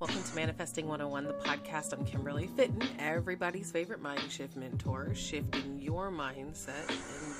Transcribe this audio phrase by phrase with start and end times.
[0.00, 1.92] Welcome to Manifesting 101, the podcast.
[1.92, 6.88] I'm Kimberly Fitton, everybody's favorite mind shift mentor, shifting your mindset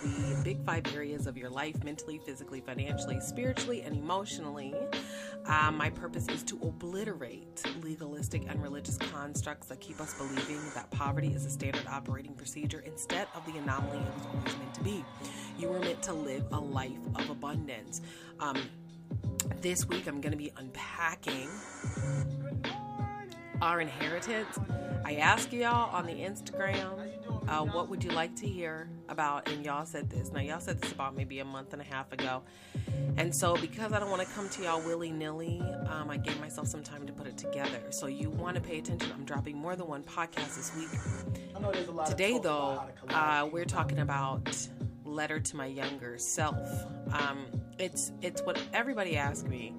[0.03, 4.75] in the big five areas of your life mentally, physically, financially, spiritually, and emotionally.
[5.47, 10.91] Uh, my purpose is to obliterate legalistic and religious constructs that keep us believing that
[10.91, 14.83] poverty is a standard operating procedure instead of the anomaly it was always meant to
[14.83, 15.05] be.
[15.61, 18.01] You were meant to live a life of abundance.
[18.41, 18.61] Um,
[19.61, 21.49] this week, I'm going to be unpacking
[23.61, 24.59] our inheritance.
[25.05, 27.11] I asked y'all on the Instagram,
[27.49, 29.49] uh, what would you like to hear about?
[29.49, 30.31] And y'all said this.
[30.31, 32.43] Now, y'all said this about maybe a month and a half ago.
[33.17, 36.39] And so, because I don't want to come to y'all willy nilly, um, I gave
[36.41, 37.81] myself some time to put it together.
[37.91, 39.11] So, you want to pay attention.
[39.13, 42.07] I'm dropping more than one podcast this week.
[42.07, 44.69] Today, though, uh, we're talking about
[45.05, 46.59] letter to my younger self.
[47.13, 47.47] Um,
[47.79, 49.75] it's it's what everybody asks me.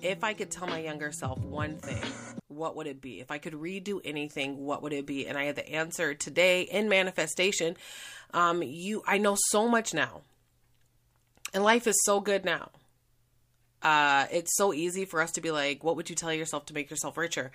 [0.00, 2.02] If I could tell my younger self one thing,
[2.46, 3.20] what would it be?
[3.20, 5.26] If I could redo anything, what would it be?
[5.26, 7.76] And I had the answer today in manifestation.
[8.32, 10.20] Um, you, I know so much now,
[11.52, 12.70] and life is so good now.
[13.80, 16.74] Uh, it's so easy for us to be like, what would you tell yourself to
[16.74, 17.52] make yourself richer?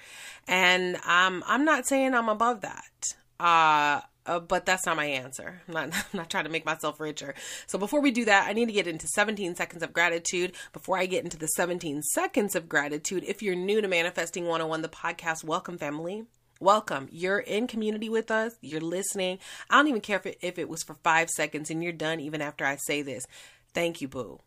[0.47, 3.13] And um, I'm not saying I'm above that.
[3.39, 5.61] Uh, uh, but that's not my answer.
[5.67, 7.33] I'm not, I'm not trying to make myself richer.
[7.67, 10.53] So before we do that, I need to get into 17 seconds of gratitude.
[10.71, 14.81] Before I get into the 17 seconds of gratitude, if you're new to Manifesting 101,
[14.81, 16.25] the podcast, welcome, family.
[16.59, 17.09] Welcome.
[17.11, 18.53] You're in community with us.
[18.61, 19.39] You're listening.
[19.69, 22.19] I don't even care if it, if it was for five seconds and you're done
[22.19, 23.25] even after I say this.
[23.73, 24.39] Thank you, Boo.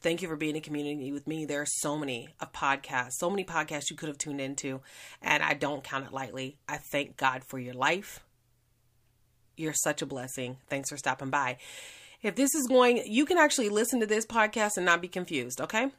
[0.00, 1.44] Thank you for being in community with me.
[1.44, 4.80] There are so many of podcasts, so many podcasts you could have tuned into,
[5.20, 6.56] and I don't count it lightly.
[6.66, 8.20] I thank God for your life.
[9.60, 10.56] You're such a blessing.
[10.68, 11.58] Thanks for stopping by.
[12.22, 15.60] If this is going, you can actually listen to this podcast and not be confused,
[15.60, 15.90] okay?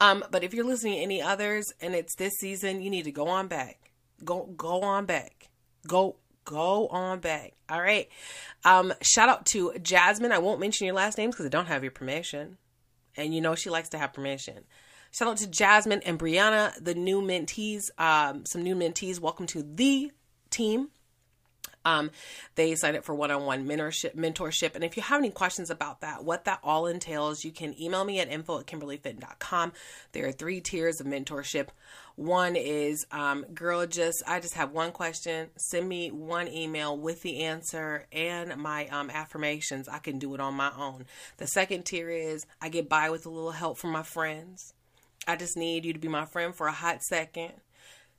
[0.00, 3.12] Um, but if you're listening to any others and it's this season, you need to
[3.12, 3.78] go on back.
[4.24, 5.48] Go go on back.
[5.86, 7.52] Go go on back.
[7.68, 8.08] All right.
[8.64, 10.32] Um, shout out to Jasmine.
[10.32, 12.58] I won't mention your last names because I don't have your permission.
[13.16, 14.64] And you know she likes to have permission.
[15.12, 17.82] Shout out to Jasmine and Brianna, the new mentees.
[17.98, 19.20] Um, some new mentees.
[19.20, 20.10] Welcome to the
[20.50, 20.88] team.
[21.84, 22.10] Um,
[22.54, 24.74] they sign up for one-on-one mentorship, mentorship.
[24.74, 28.04] And if you have any questions about that, what that all entails, you can email
[28.04, 29.72] me at info at kimberlyfitton.com.
[30.12, 31.68] There are three tiers of mentorship.
[32.16, 35.48] One is, um, girl, just, I just have one question.
[35.56, 39.88] Send me one email with the answer and my um, affirmations.
[39.88, 41.06] I can do it on my own.
[41.38, 44.74] The second tier is, I get by with a little help from my friends.
[45.26, 47.54] I just need you to be my friend for a hot second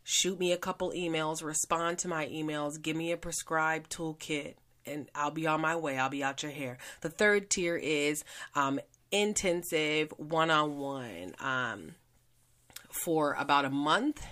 [0.06, 4.54] shoot me a couple emails, respond to my emails, give me a prescribed toolkit,
[4.86, 5.98] and I'll be on my way.
[5.98, 6.78] I'll be out your hair.
[7.02, 8.24] The third tier is
[8.54, 8.80] um,
[9.12, 11.34] intensive one on one
[12.92, 14.26] for about a month.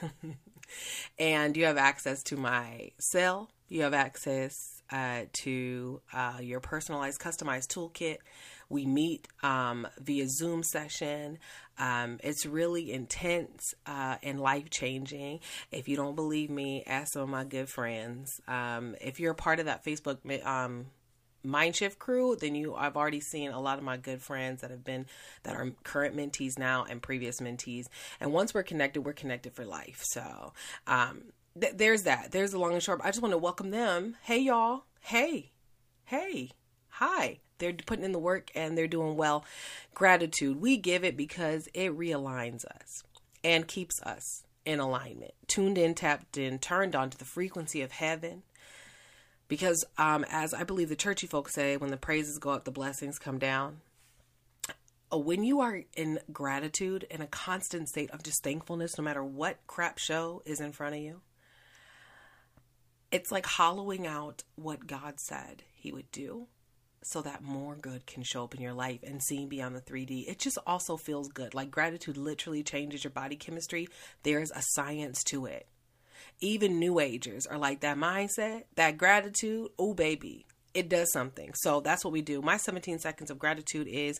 [1.18, 7.20] and you have access to my cell, you have access uh, to uh, your personalized,
[7.20, 8.18] customized toolkit.
[8.68, 11.38] We meet um, via Zoom session.
[11.78, 15.40] Um, it's really intense uh, and life changing.
[15.70, 18.40] If you don't believe me, ask some of my good friends.
[18.48, 20.86] Um, if you're a part of that Facebook um,
[21.44, 24.84] Mindshift crew, then you I've already seen a lot of my good friends that have
[24.84, 25.06] been
[25.44, 27.86] that are current mentees now and previous mentees.
[28.20, 30.02] And once we're connected, we're connected for life.
[30.02, 30.52] So
[30.86, 31.24] um,
[31.58, 32.32] th- there's that.
[32.32, 33.00] There's the long and short.
[33.04, 34.16] I just want to welcome them.
[34.22, 34.84] Hey y'all.
[35.00, 35.52] Hey.
[36.04, 36.50] Hey.
[36.88, 39.44] Hi they're putting in the work and they're doing well.
[39.94, 43.02] Gratitude, we give it because it realigns us
[43.42, 47.92] and keeps us in alignment, tuned in, tapped in, turned on to the frequency of
[47.92, 48.42] heaven.
[49.48, 52.72] Because um, as I believe the churchy folks say, when the praises go up, the
[52.72, 53.80] blessings come down.
[55.12, 59.22] Uh, when you are in gratitude, in a constant state of just thankfulness, no matter
[59.22, 61.20] what crap show is in front of you,
[63.12, 66.48] it's like hollowing out what God said He would do
[67.06, 70.28] so that more good can show up in your life and seeing beyond the 3D.
[70.28, 71.54] It just also feels good.
[71.54, 73.86] Like gratitude literally changes your body chemistry.
[74.24, 75.68] There's a science to it.
[76.40, 79.68] Even new agers are like that mindset, that gratitude.
[79.78, 81.52] Oh, baby, it does something.
[81.54, 82.42] So that's what we do.
[82.42, 84.18] My 17 seconds of gratitude is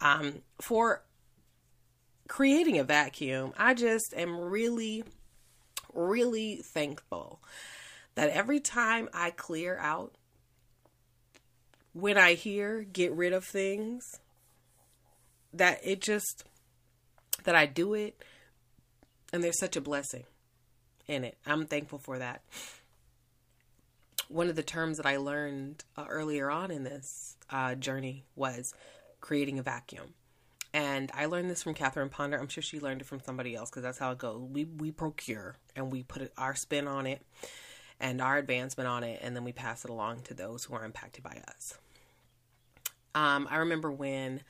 [0.00, 1.02] um, for
[2.28, 3.52] creating a vacuum.
[3.58, 5.02] I just am really,
[5.92, 7.42] really thankful
[8.14, 10.14] that every time I clear out
[12.00, 14.20] when I hear get rid of things,
[15.52, 16.44] that it just,
[17.44, 18.22] that I do it,
[19.32, 20.24] and there's such a blessing
[21.06, 21.36] in it.
[21.46, 22.42] I'm thankful for that.
[24.28, 28.74] One of the terms that I learned uh, earlier on in this uh, journey was
[29.20, 30.14] creating a vacuum.
[30.74, 32.38] And I learned this from Catherine Ponder.
[32.38, 34.42] I'm sure she learned it from somebody else because that's how it goes.
[34.42, 37.22] We we procure and we put our spin on it
[37.98, 40.84] and our advancement on it, and then we pass it along to those who are
[40.84, 41.78] impacted by us.
[43.14, 44.42] Um, I remember when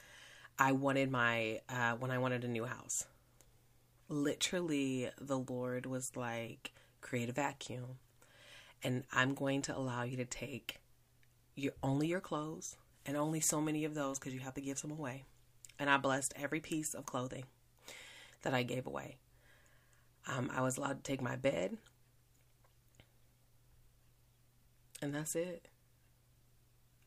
[0.59, 3.07] I wanted my uh, when I wanted a new house.
[4.09, 7.99] Literally, the Lord was like, "Create a vacuum,
[8.83, 10.81] and I'm going to allow you to take
[11.55, 12.77] your only your clothes
[13.07, 15.25] and only so many of those because you have to give some away."
[15.79, 17.45] And I blessed every piece of clothing
[18.43, 19.17] that I gave away.
[20.27, 21.79] Um, I was allowed to take my bed,
[25.01, 25.69] and that's it.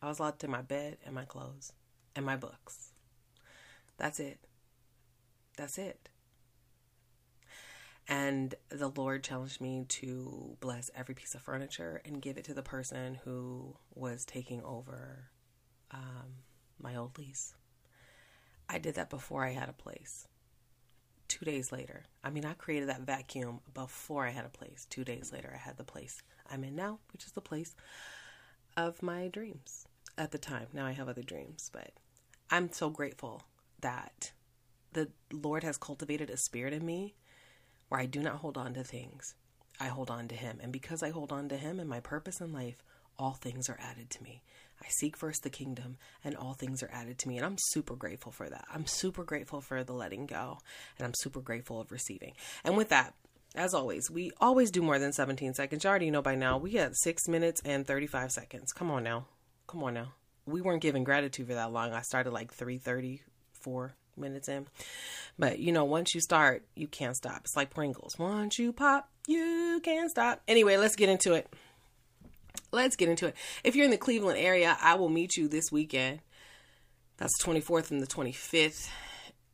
[0.02, 1.74] I was locked take my bed and my clothes
[2.16, 2.92] and my books.
[3.98, 4.40] That's it.
[5.58, 6.10] That's it.
[8.08, 12.54] And the Lord challenged me to bless every piece of furniture and give it to
[12.54, 15.30] the person who was taking over
[15.92, 16.40] um,
[16.82, 17.54] my old lease.
[18.68, 20.28] I did that before I had a place.
[21.28, 24.88] Two days later, I mean, I created that vacuum before I had a place.
[24.90, 27.76] Two days later, I had the place I'm in now, which is the place
[28.76, 29.86] of my dreams
[30.18, 30.68] at the time.
[30.74, 31.92] Now I have other dreams, but
[32.50, 33.44] I'm so grateful
[33.82, 34.32] that
[34.94, 37.16] the Lord has cultivated a spirit in me
[37.90, 39.36] where I do not hold on to things.
[39.80, 40.60] I hold on to Him.
[40.62, 42.84] And because I hold on to Him and my purpose in life,
[43.18, 44.44] all things are added to me.
[44.82, 47.38] I seek first the kingdom, and all things are added to me.
[47.38, 48.66] And I'm super grateful for that.
[48.74, 50.58] I'm super grateful for the letting go,
[50.98, 52.34] and I'm super grateful of receiving.
[52.64, 53.14] And with that,
[53.54, 55.84] as always, we always do more than 17 seconds.
[55.84, 58.72] You already know by now, we got six minutes and 35 seconds.
[58.72, 59.26] Come on now.
[59.72, 60.14] Come on now.
[60.46, 61.94] We weren't giving gratitude for that long.
[61.94, 64.68] I started like 334 minutes in.
[65.40, 67.42] But you know, once you start, you can't stop.
[67.46, 68.20] It's like Pringles.
[68.20, 70.42] Once you pop, you can't stop.
[70.46, 71.48] Anyway, let's get into it.
[72.74, 73.36] Let's get into it.
[73.64, 76.20] If you're in the Cleveland area, I will meet you this weekend.
[77.16, 78.90] That's 24th and the 25th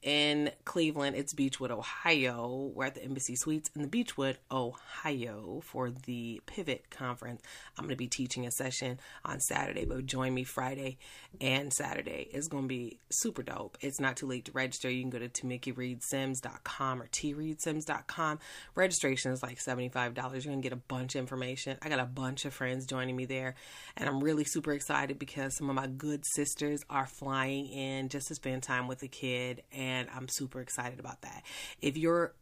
[0.01, 1.15] in Cleveland.
[1.15, 2.71] It's Beechwood, Ohio.
[2.73, 7.41] We're at the Embassy Suites in the Beechwood, Ohio for the Pivot Conference.
[7.77, 10.97] I'm going to be teaching a session on Saturday, but join me Friday
[11.41, 12.29] and Saturday.
[12.31, 13.77] It's going to be super dope.
[13.81, 14.89] It's not too late to register.
[14.89, 18.39] You can go to tamikireedsims.com or treedsims.com.
[18.75, 20.15] Registration is like $75.
[20.15, 21.77] You're going to get a bunch of information.
[21.81, 23.55] I got a bunch of friends joining me there,
[23.95, 28.27] and I'm really super excited because some of my good sisters are flying in just
[28.27, 31.43] to spend time with the kid and and I'm super excited about that.
[31.81, 32.33] If you're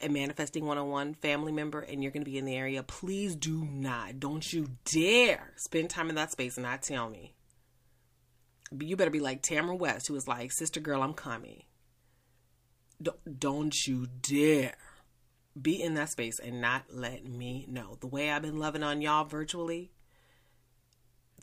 [0.00, 3.64] a manifesting one-on-one family member and you're going to be in the area, please do
[3.64, 7.34] not, don't you dare spend time in that space and not tell me.
[8.78, 11.62] You better be like Tamara West, who was like, "Sister girl, I'm coming."
[13.38, 14.74] Don't you dare
[15.60, 17.96] be in that space and not let me know.
[18.00, 19.90] The way I've been loving on y'all virtually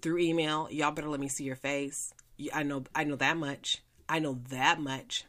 [0.02, 2.14] through email, y'all better let me see your face.
[2.54, 3.82] I know I know that much.
[4.08, 5.26] I know that much.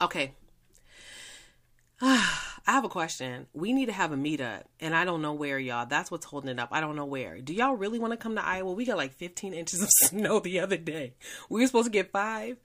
[0.00, 0.32] Okay.
[2.00, 3.46] I have a question.
[3.54, 5.86] We need to have a meetup, and I don't know where, y'all.
[5.86, 6.68] That's what's holding it up.
[6.70, 7.40] I don't know where.
[7.40, 8.72] Do y'all really want to come to Iowa?
[8.72, 11.14] We got like 15 inches of snow the other day.
[11.48, 12.58] We were supposed to get five.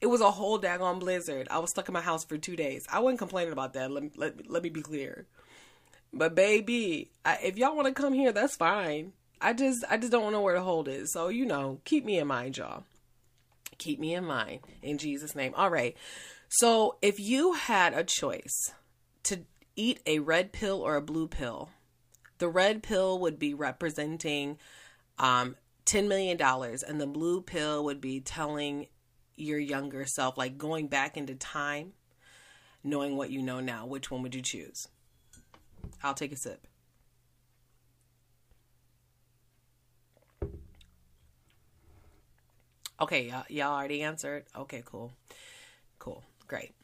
[0.00, 1.48] It was a whole daggone blizzard.
[1.50, 2.84] I was stuck in my house for two days.
[2.92, 3.90] I wasn't complaining about that.
[3.90, 5.26] Let, let, let me be clear.
[6.12, 9.12] But baby, I, if y'all want to come here, that's fine.
[9.40, 11.08] I just I just don't know where to hold it.
[11.08, 12.84] So you know, keep me in mind, y'all.
[13.78, 15.52] Keep me in mind in Jesus' name.
[15.54, 15.96] All right.
[16.48, 18.72] So if you had a choice
[19.24, 19.40] to
[19.74, 21.70] eat a red pill or a blue pill,
[22.38, 24.58] the red pill would be representing
[25.18, 25.56] um,
[25.86, 28.86] $10 million, and the blue pill would be telling
[29.36, 31.92] your younger self, like going back into time,
[32.82, 33.86] knowing what you know now.
[33.86, 34.88] Which one would you choose?
[36.02, 36.66] I'll take a sip.
[43.00, 44.44] Okay, y'all, y'all already answered.
[44.56, 45.12] Okay, cool.
[45.98, 46.22] Cool.
[46.46, 46.74] Great.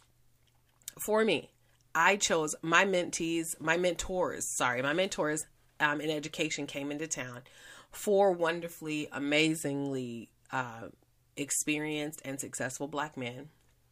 [1.07, 1.51] For me,
[1.95, 5.45] I chose my mentees, my mentors, sorry, my mentors
[5.81, 7.43] um, in education came into town.
[7.91, 10.89] Four wonderfully, amazingly uh,
[11.37, 13.49] experienced and successful black men.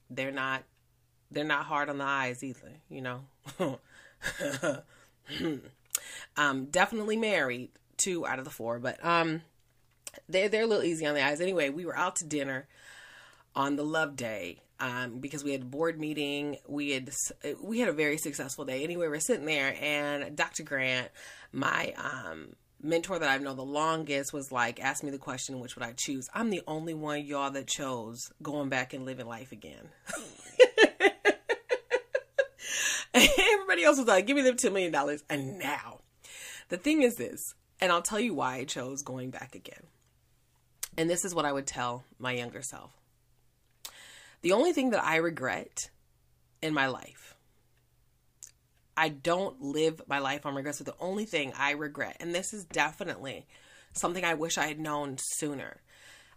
[0.09, 0.65] They're not
[1.31, 3.21] they're not hard on the eyes either, you know.
[6.37, 9.43] um, definitely married, two out of the four, but um
[10.29, 11.41] they're they're a little easy on the eyes.
[11.41, 12.67] Anyway, we were out to dinner
[13.55, 16.57] on the love day um, because we had a board meeting.
[16.67, 17.11] We had
[17.63, 18.83] we had a very successful day.
[18.83, 20.63] Anyway, we're sitting there, and Dr.
[20.63, 21.09] Grant,
[21.53, 25.77] my um, mentor that I've known the longest, was like, ask me the question, which
[25.77, 26.29] would I choose?
[26.35, 29.89] I'm the only one y'all that chose going back and living life again.
[33.13, 35.19] Everybody else was like, give me them $10 million.
[35.29, 36.01] And now,
[36.69, 39.83] the thing is this, and I'll tell you why I chose going back again.
[41.01, 42.93] And this is what I would tell my younger self.
[44.43, 45.89] The only thing that I regret
[46.61, 47.39] in my life,
[48.99, 50.77] I don't live my life on regrets.
[50.77, 53.47] So the only thing I regret, and this is definitely
[53.95, 55.81] something I wish I had known sooner.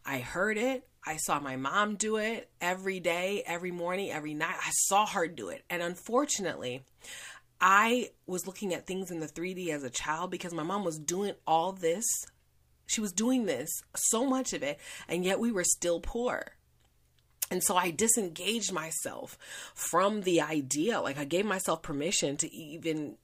[0.05, 0.87] I heard it.
[1.05, 4.55] I saw my mom do it every day, every morning, every night.
[4.57, 5.65] I saw her do it.
[5.69, 6.85] And unfortunately,
[7.59, 10.99] I was looking at things in the 3D as a child because my mom was
[10.99, 12.05] doing all this.
[12.85, 16.53] She was doing this, so much of it, and yet we were still poor.
[17.49, 19.37] And so I disengaged myself
[19.75, 21.01] from the idea.
[21.01, 23.17] Like I gave myself permission to even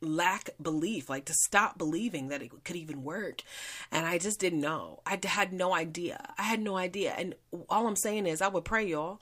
[0.00, 3.42] lack belief, like to stop believing that it could even work.
[3.90, 5.00] And I just didn't know.
[5.06, 6.34] I had no idea.
[6.36, 7.14] I had no idea.
[7.16, 7.34] And
[7.68, 9.20] all I'm saying is, I would pray, y'all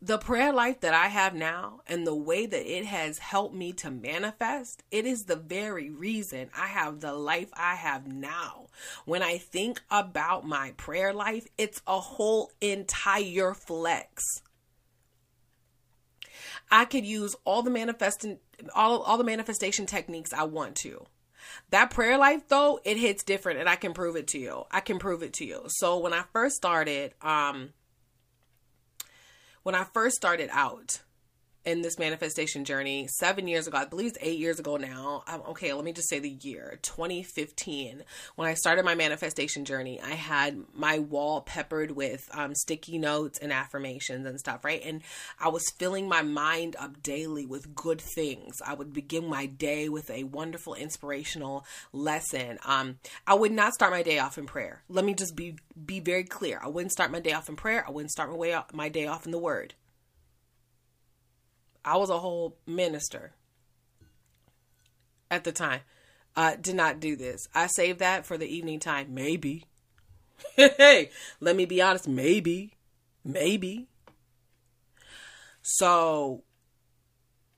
[0.00, 3.72] the prayer life that I have now and the way that it has helped me
[3.74, 8.66] to manifest, it is the very reason I have the life I have now.
[9.04, 14.22] When I think about my prayer life, it's a whole entire flex.
[16.70, 18.38] I could use all the manifesting
[18.74, 21.06] all all the manifestation techniques I want to.
[21.70, 24.64] That prayer life though, it hits different and I can prove it to you.
[24.70, 25.64] I can prove it to you.
[25.68, 27.70] So when I first started um
[29.66, 31.00] when I first started out
[31.66, 35.24] in this manifestation journey seven years ago, I believe it's eight years ago now.
[35.26, 38.04] Um, okay, let me just say the year 2015.
[38.36, 43.40] When I started my manifestation journey, I had my wall peppered with um, sticky notes
[43.40, 44.80] and affirmations and stuff, right?
[44.84, 45.02] And
[45.40, 48.62] I was filling my mind up daily with good things.
[48.64, 52.58] I would begin my day with a wonderful, inspirational lesson.
[52.64, 54.82] Um, I would not start my day off in prayer.
[54.88, 56.60] Let me just be be very clear.
[56.62, 57.84] I wouldn't start my day off in prayer.
[57.86, 59.74] I wouldn't start my way off, my day off in the Word.
[61.86, 63.32] I was a whole minister
[65.30, 65.80] at the time.
[66.34, 67.46] Uh, did not do this.
[67.54, 69.14] I saved that for the evening time.
[69.14, 69.64] Maybe.
[70.56, 72.08] hey, let me be honest.
[72.08, 72.74] Maybe.
[73.24, 73.86] Maybe.
[75.62, 76.42] So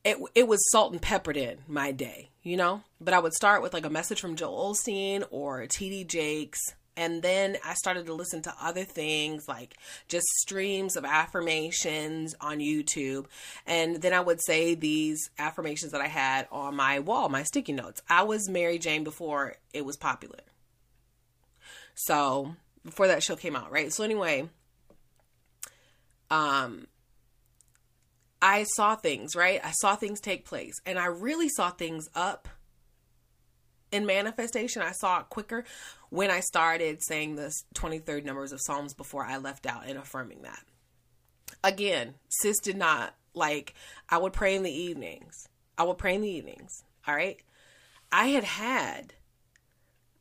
[0.04, 2.82] it it was salt and peppered in my day, you know.
[3.00, 6.04] But I would start with like a message from Joel Osteen or T.D.
[6.04, 6.61] Jakes
[6.99, 9.76] and then I started to listen to other things like
[10.09, 13.26] just streams of affirmations on YouTube.
[13.69, 17.73] And then I would say these affirmations that I had on my wall, my sticky
[17.73, 18.02] notes.
[18.11, 20.40] I was Mary Jane before it was popular.
[21.95, 23.93] So before that show came out, right?
[23.93, 24.49] So anyway,
[26.33, 26.88] um,
[28.43, 29.61] I saw things, right?
[29.64, 32.49] I saw things take place and I really saw things up
[33.92, 34.83] in manifestation.
[34.83, 35.64] I saw it quicker
[36.11, 40.42] when I started saying the 23rd numbers of Psalms before I left out and affirming
[40.42, 40.62] that.
[41.64, 43.75] Again, sis did not like,
[44.09, 45.49] I would pray in the evenings.
[45.76, 46.85] I would pray in the evenings.
[47.07, 47.38] All right.
[48.11, 49.14] I had had,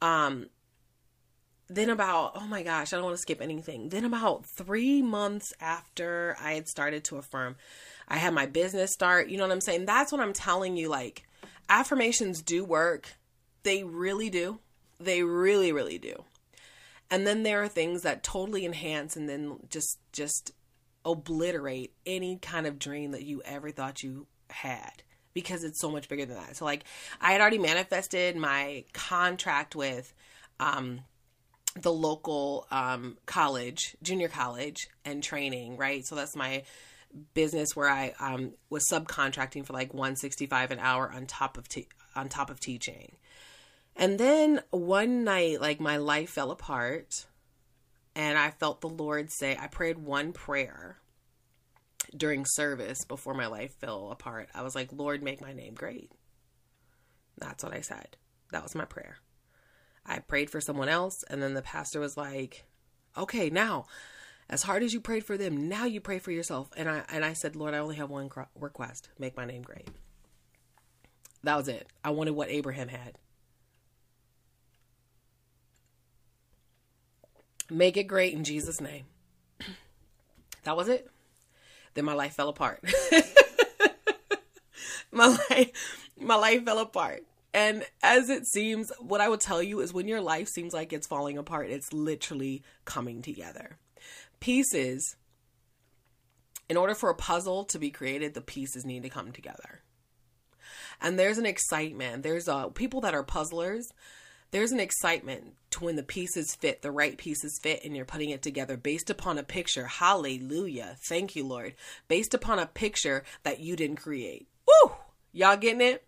[0.01, 0.47] um,
[1.69, 3.89] then about, oh my gosh, I don't want to skip anything.
[3.89, 7.55] Then about three months after I had started to affirm,
[8.07, 9.29] I had my business start.
[9.29, 9.85] You know what I'm saying?
[9.85, 10.87] That's what I'm telling you.
[10.87, 11.23] Like,
[11.69, 13.09] affirmations do work.
[13.67, 14.59] They really do.
[14.97, 16.23] They really, really do.
[17.11, 20.53] And then there are things that totally enhance and then just just
[21.03, 26.07] obliterate any kind of dream that you ever thought you had because it's so much
[26.07, 26.55] bigger than that.
[26.55, 26.85] So like
[27.19, 30.13] I had already manifested my contract with
[30.61, 31.01] um
[31.75, 36.05] the local um college, junior college and training, right?
[36.05, 36.63] So that's my
[37.33, 41.65] business where I um was subcontracting for like 165 an hour on top of
[42.15, 43.17] on top of teaching.
[43.97, 47.25] And then one night, like my life fell apart,
[48.15, 50.99] and I felt the Lord say, I prayed one prayer
[52.15, 54.49] during service before my life fell apart.
[54.53, 56.11] I was like, Lord, make my name great.
[57.39, 58.17] That's what I said.
[58.51, 59.17] That was my prayer.
[60.05, 62.65] I prayed for someone else, and then the pastor was like,
[63.17, 63.87] Okay, now,
[64.47, 66.69] as hard as you prayed for them, now you pray for yourself.
[66.77, 69.89] And I and I said, Lord, I only have one request: make my name great.
[71.43, 71.87] That was it.
[72.03, 73.17] I wanted what Abraham had.
[77.69, 79.05] Make it great in Jesus' name.
[80.63, 81.09] That was it.
[81.93, 82.83] Then my life fell apart.
[85.13, 85.71] my life
[86.19, 87.23] my life fell apart.
[87.53, 90.91] And as it seems, what I would tell you is when your life seems like
[90.91, 93.77] it's falling apart, it's literally coming together.
[94.41, 95.15] Pieces
[96.69, 99.81] in order for a puzzle to be created, the pieces need to come together.
[101.01, 102.23] And there's an excitement.
[102.23, 103.91] There's uh, people that are puzzlers
[104.51, 108.29] there's an excitement to when the pieces fit, the right pieces fit, and you're putting
[108.29, 109.85] it together based upon a picture.
[109.87, 110.95] Hallelujah.
[111.07, 111.75] Thank you, Lord.
[112.07, 114.47] Based upon a picture that you didn't create.
[114.67, 114.91] Woo!
[115.33, 116.05] Y'all getting it?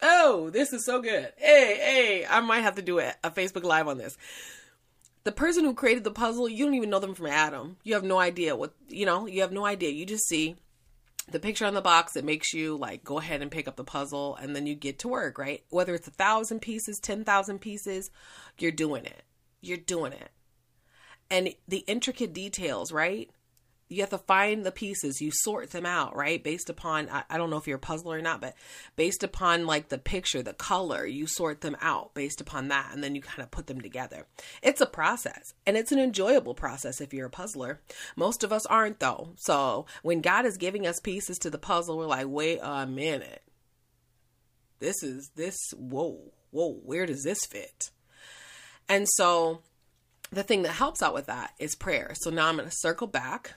[0.00, 1.32] Oh, this is so good.
[1.36, 4.16] Hey, hey, I might have to do a, a Facebook Live on this.
[5.24, 7.76] the person who created the puzzle, you don't even know them from Adam.
[7.82, 9.90] You have no idea what, you know, you have no idea.
[9.90, 10.56] You just see
[11.30, 13.84] the picture on the box that makes you like go ahead and pick up the
[13.84, 15.64] puzzle and then you get to work, right?
[15.70, 18.10] Whether it's a thousand pieces, 10,000 pieces,
[18.58, 19.22] you're doing it.
[19.60, 20.30] You're doing it.
[21.30, 23.30] And the intricate details, right?
[23.90, 26.42] You have to find the pieces you sort them out right?
[26.42, 28.54] Based upon I, I, don't know if you're a puzzler or not but
[28.96, 33.02] based upon like the picture the color you sort them out based upon that and
[33.02, 34.26] then you kind of put them together.
[34.62, 37.80] It's a process and it's an enjoyable process if you're a puzzler.
[38.16, 39.34] Most of us aren't though.
[39.36, 43.42] So when god is giving us pieces to the puzzle we're like wait a minute.
[44.78, 47.90] This is this whoa whoa where does this fit?
[48.88, 49.62] And so
[50.30, 52.12] the thing that helps out with that is prayer.
[52.20, 53.54] So now i'm going to circle back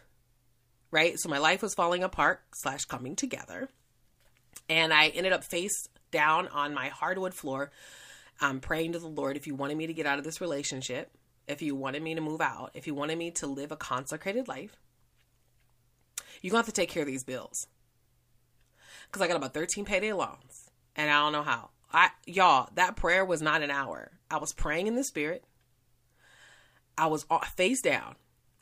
[0.93, 1.19] right?
[1.19, 3.67] So my life was falling apart slash coming together.
[4.69, 7.71] And I ended up face down on my hardwood floor,
[8.39, 11.12] um, praying to the Lord if you wanted me to get out of this relationship,
[11.47, 14.47] if you wanted me to move out, if you wanted me to live a consecrated
[14.47, 14.77] life,
[16.41, 17.67] you're going to have to take care of these bills.
[19.07, 21.71] Because I got about 13 payday loans and I don't know how.
[21.91, 24.12] I y'all, that prayer was not an hour.
[24.29, 25.43] I was praying in the spirit.
[26.95, 28.15] I was face down.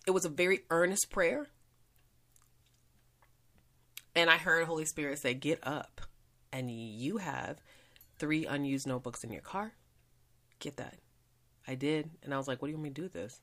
[0.07, 1.47] It was a very earnest prayer.
[4.15, 6.01] And I heard Holy Spirit say, Get up.
[6.51, 7.61] And you have
[8.19, 9.73] three unused notebooks in your car.
[10.59, 10.97] Get that.
[11.67, 12.09] I did.
[12.23, 13.39] And I was like, What do you want me to do with this?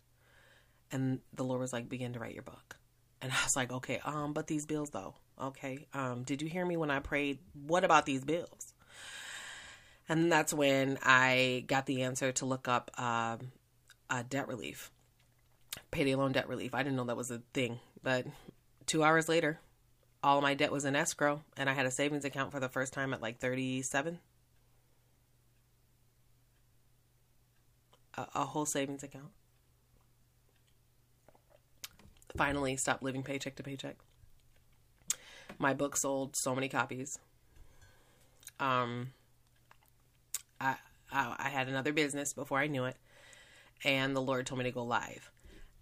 [0.91, 2.77] And the Lord was like, Begin to write your book.
[3.23, 5.15] And I was like, Okay, um, but these bills though.
[5.41, 5.87] Okay.
[5.95, 7.39] Um, did you hear me when I prayed?
[7.67, 8.75] What about these bills?
[10.09, 13.37] And that's when I got the answer to look up uh,
[14.29, 14.91] debt relief,
[15.91, 16.75] payday loan debt relief.
[16.75, 18.27] I didn't know that was a thing, but
[18.87, 19.61] two hours later,
[20.23, 22.93] all my debt was in escrow and I had a savings account for the first
[22.93, 24.19] time at like 37.
[28.17, 29.31] A, a whole savings account.
[32.37, 33.97] Finally stopped living paycheck to paycheck.
[35.59, 37.19] My book sold so many copies.
[38.59, 39.13] Um
[40.61, 40.77] I,
[41.13, 42.97] I I had another business before I knew it
[43.85, 45.31] and the Lord told me to go live.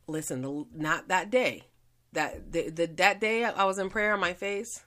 [0.06, 1.62] Listen, the, not that day,
[2.16, 4.84] that the, the that day I was in prayer on my face,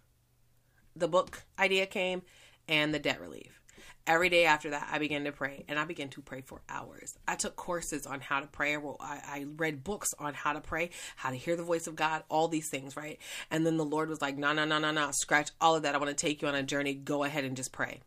[0.96, 2.24] the book idea came
[2.68, 3.62] and the debt relief.
[4.08, 7.16] Every day after that, I began to pray, and I began to pray for hours.
[7.28, 8.76] I took courses on how to pray.
[8.78, 11.96] Well, I, I read books on how to pray, how to hear the voice of
[11.96, 13.20] God, all these things, right?
[13.52, 15.12] And then the Lord was like, "No, no, no, no, no!
[15.12, 15.94] Scratch all of that.
[15.94, 16.96] I want to take you on a journey.
[16.96, 18.00] Go ahead and just pray."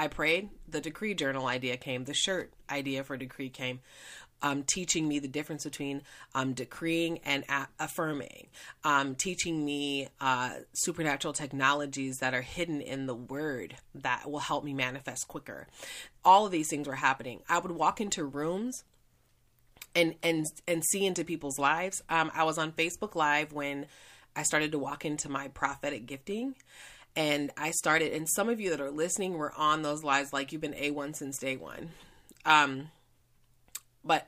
[0.00, 0.50] I prayed.
[0.68, 2.04] The decree journal idea came.
[2.04, 3.80] The shirt idea for decree came
[4.42, 6.02] um, teaching me the difference between
[6.34, 8.48] um, decreeing and a- affirming,
[8.84, 14.64] um, teaching me uh, supernatural technologies that are hidden in the word that will help
[14.64, 15.66] me manifest quicker.
[16.24, 17.42] All of these things were happening.
[17.48, 18.84] I would walk into rooms
[19.94, 22.02] and and and see into people's lives.
[22.08, 23.86] Um, I was on Facebook Live when
[24.36, 26.54] I started to walk into my prophetic gifting.
[27.16, 30.52] And I started, and some of you that are listening were on those lives like
[30.52, 31.90] you've been A1 since day one.
[32.44, 32.90] Um,
[34.08, 34.26] but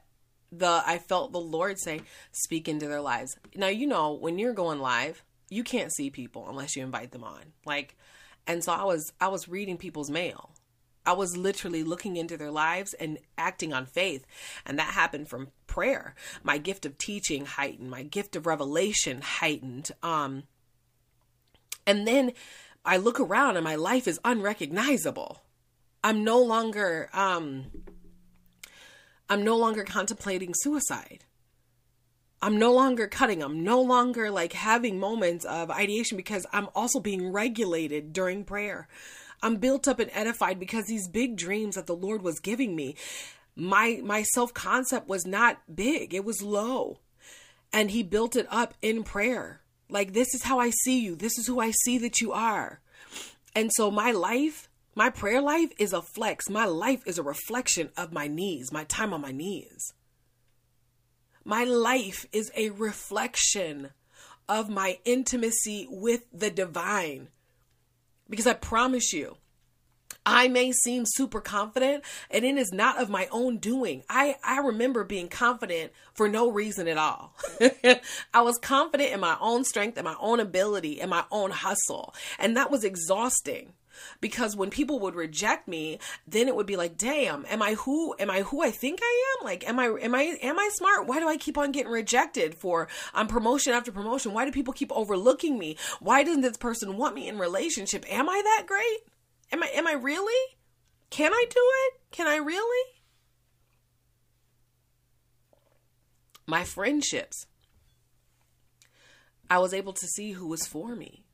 [0.53, 3.37] the I felt the Lord say, speak into their lives.
[3.55, 7.25] Now you know when you're going live, you can't see people unless you invite them
[7.25, 7.41] on.
[7.65, 7.97] Like
[8.47, 10.51] and so I was I was reading people's mail.
[11.07, 14.27] I was literally looking into their lives and acting on faith.
[14.67, 16.15] And that happened from prayer.
[16.43, 19.91] My gift of teaching heightened, my gift of revelation heightened.
[20.03, 20.45] Um
[21.87, 22.33] and then
[22.85, 25.43] I look around and my life is unrecognizable.
[26.03, 27.67] I'm no longer um
[29.31, 31.25] I'm no longer contemplating suicide.
[32.43, 33.43] I'm no longer cutting.
[33.43, 38.89] I'm no longer like having moments of ideation because I'm also being regulated during prayer.
[39.41, 42.97] I'm built up and edified because these big dreams that the Lord was giving me,
[43.55, 46.13] my my self-concept was not big.
[46.13, 46.99] It was low.
[47.73, 49.61] And he built it up in prayer.
[49.89, 51.15] Like this is how I see you.
[51.15, 52.81] This is who I see that you are.
[53.55, 54.69] And so my life
[55.01, 56.51] my prayer life is a flex.
[56.51, 59.95] My life is a reflection of my knees, my time on my knees.
[61.43, 63.93] My life is a reflection
[64.47, 67.29] of my intimacy with the divine.
[68.29, 69.39] Because I promise you,
[70.27, 74.03] I may seem super confident and it is not of my own doing.
[74.11, 77.35] I, I remember being confident for no reason at all.
[78.35, 82.15] I was confident in my own strength and my own ability and my own hustle.
[82.39, 83.73] And that was exhausting
[84.21, 88.15] because when people would reject me then it would be like damn am i who
[88.19, 89.45] am i who i think i am?
[89.45, 91.07] Like am i am i am i smart?
[91.07, 94.33] Why do i keep on getting rejected for um promotion after promotion?
[94.33, 95.77] Why do people keep overlooking me?
[96.01, 98.05] Why doesn't this person want me in relationship?
[98.11, 98.99] Am i that great?
[99.53, 100.57] Am i am i really?
[101.11, 102.01] Can i do it?
[102.11, 102.87] Can i really?
[106.47, 107.47] My friendships.
[109.49, 111.25] I was able to see who was for me.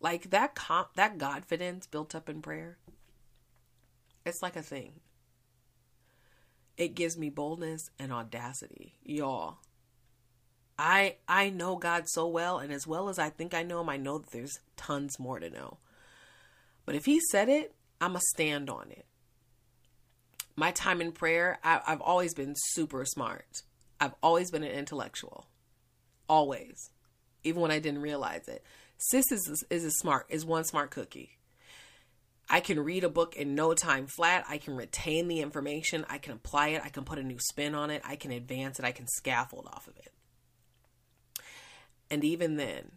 [0.00, 2.78] Like that comp that confidence built up in prayer.
[4.24, 5.00] It's like a thing.
[6.76, 9.58] It gives me boldness and audacity, y'all.
[10.78, 13.88] I I know God so well and as well as I think I know him,
[13.88, 15.78] I know that there's tons more to know.
[16.86, 19.06] But if he said it, I'm a stand on it.
[20.56, 23.62] My time in prayer, I, I've always been super smart.
[24.00, 25.46] I've always been an intellectual.
[26.28, 26.90] Always.
[27.44, 28.64] Even when I didn't realize it.
[28.98, 31.38] Sis is, is a smart, is one smart cookie.
[32.50, 34.44] I can read a book in no time flat.
[34.48, 36.06] I can retain the information.
[36.08, 36.82] I can apply it.
[36.84, 38.02] I can put a new spin on it.
[38.04, 38.84] I can advance it.
[38.84, 40.12] I can scaffold off of it.
[42.10, 42.92] And even then,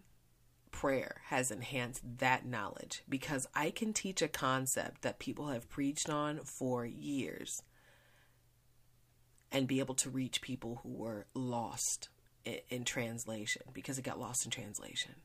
[0.72, 6.10] prayer has enhanced that knowledge because I can teach a concept that people have preached
[6.10, 7.62] on for years
[9.52, 12.08] and be able to reach people who were lost
[12.46, 15.16] in, in translation because it got lost in translation.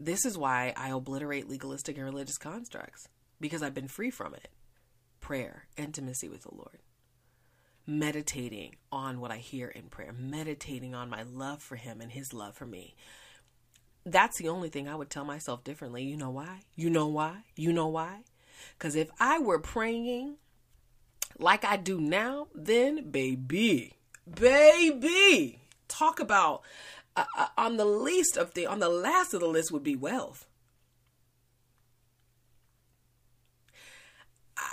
[0.00, 3.08] This is why I obliterate legalistic and religious constructs
[3.40, 4.48] because I've been free from it.
[5.18, 6.78] Prayer, intimacy with the Lord,
[7.84, 12.32] meditating on what I hear in prayer, meditating on my love for Him and His
[12.32, 12.94] love for me.
[14.06, 16.04] That's the only thing I would tell myself differently.
[16.04, 16.60] You know why?
[16.76, 17.44] You know why?
[17.56, 18.20] You know why?
[18.78, 20.36] Because if I were praying
[21.38, 23.94] like I do now, then baby,
[24.32, 26.62] baby, talk about
[27.36, 30.46] uh, on the least of the on the last of the list would be wealth.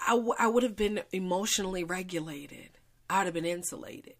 [0.07, 2.79] I, w- I would have been emotionally regulated.
[3.09, 4.15] I would have been insulated.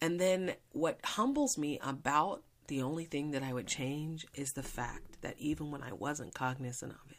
[0.00, 4.62] And then what humbles me about the only thing that I would change is the
[4.62, 7.18] fact that even when I wasn't cognizant of it,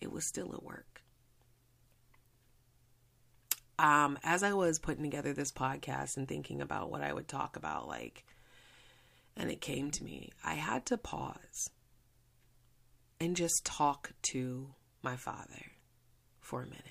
[0.00, 0.93] it was still at work.
[3.78, 7.56] Um, as I was putting together this podcast and thinking about what I would talk
[7.56, 8.24] about, like,
[9.36, 11.70] and it came to me, I had to pause
[13.20, 15.72] and just talk to my father
[16.40, 16.82] for a minute.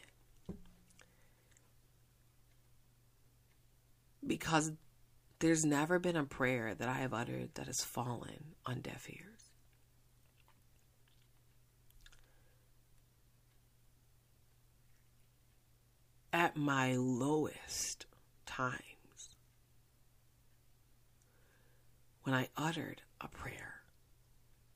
[4.25, 4.71] Because
[5.39, 9.32] there's never been a prayer that I have uttered that has fallen on deaf ears.
[16.33, 18.07] At my lowest
[18.47, 18.79] times,
[22.23, 23.83] when I uttered a prayer,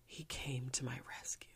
[0.05, 1.49] he came to my rescue.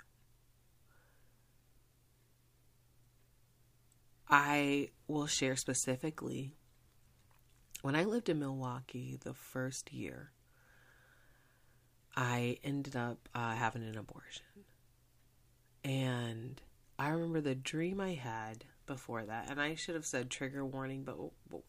[4.27, 6.55] I will share specifically
[7.83, 10.31] when I lived in Milwaukee the first year,
[12.15, 14.45] I ended up uh, having an abortion.
[15.83, 16.59] And
[16.97, 19.49] I remember the dream I had before that.
[19.49, 21.17] And I should have said trigger warning, but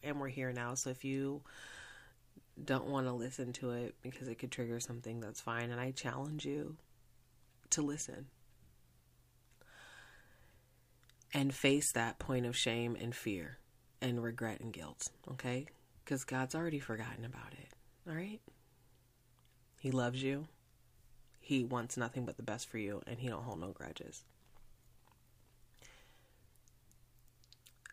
[0.03, 0.75] and we're here now.
[0.75, 1.41] So if you
[2.63, 5.71] don't want to listen to it because it could trigger something, that's fine.
[5.71, 6.77] And I challenge you
[7.71, 8.27] to listen
[11.33, 13.57] and face that point of shame and fear
[14.01, 15.09] and regret and guilt.
[15.31, 15.67] Okay?
[16.03, 17.69] because God's already forgotten about it.
[18.07, 18.41] All right?
[19.79, 20.47] He loves you.
[21.39, 24.23] He wants nothing but the best for you and he don't hold no grudges.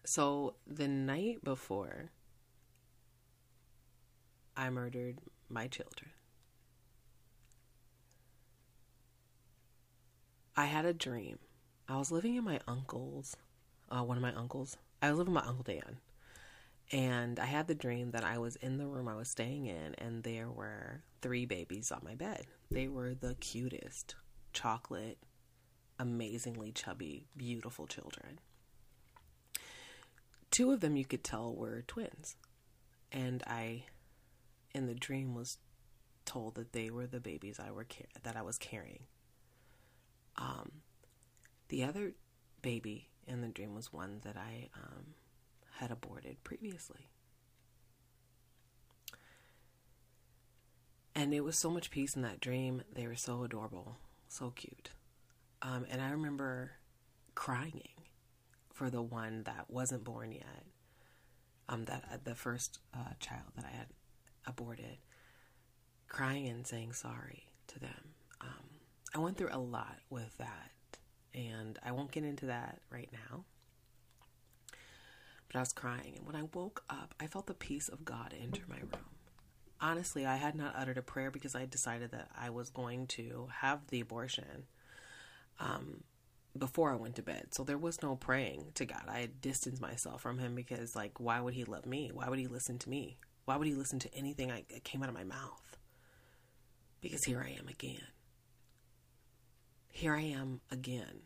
[0.05, 2.11] So the night before
[4.57, 6.11] I murdered my children.
[10.57, 11.39] I had a dream.
[11.89, 13.37] I was living in my uncle's,
[13.91, 14.77] uh, one of my uncles.
[15.01, 15.99] I was living with my uncle Dan
[16.93, 19.95] and I had the dream that I was in the room I was staying in,
[19.99, 22.47] and there were three babies on my bed.
[22.71, 24.17] They were the cutest,
[24.53, 25.19] chocolate,
[25.99, 28.41] amazingly chubby, beautiful children.
[30.51, 32.37] Two of them you could tell were twins.
[33.13, 33.85] And I,
[34.75, 35.59] in the dream, was
[36.25, 37.87] told that they were the babies I were
[38.23, 39.05] that I was carrying.
[40.37, 40.71] Um,
[41.69, 42.13] the other
[42.63, 45.15] baby in the dream was one that I um,
[45.79, 47.09] had aborted previously.
[51.15, 52.83] And it was so much peace in that dream.
[52.93, 54.91] They were so adorable, so cute.
[55.63, 56.73] Um, and I remember
[57.35, 57.83] crying
[58.81, 60.65] for the one that wasn't born yet.
[61.69, 63.89] Um, that uh, the first uh, child that I had
[64.47, 64.97] aborted,
[66.09, 68.15] crying and saying sorry to them.
[68.41, 68.65] Um,
[69.15, 70.71] I went through a lot with that,
[71.35, 73.45] and I won't get into that right now
[75.53, 76.15] but I was crying.
[76.17, 79.05] And when I woke up, I felt the peace of God enter my room.
[79.81, 83.49] Honestly, I had not uttered a prayer because I decided that I was going to
[83.61, 84.67] have the abortion.
[85.59, 86.05] Um,
[86.57, 87.49] before I went to bed.
[87.55, 89.05] So there was no praying to God.
[89.09, 92.11] I had distanced myself from him because like why would he love me?
[92.13, 93.19] Why would he listen to me?
[93.45, 95.77] Why would he listen to anything I, came out of my mouth?
[97.01, 98.07] Because here I am again.
[99.89, 101.23] Here I am again,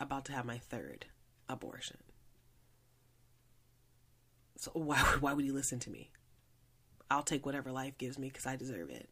[0.00, 1.06] about to have my third
[1.48, 1.98] abortion.
[4.56, 6.10] So why why would he listen to me?
[7.10, 9.08] I'll take whatever life gives me because I deserve it.